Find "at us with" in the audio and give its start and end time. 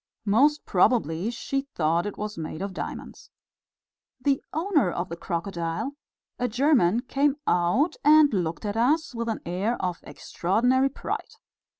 8.65-9.29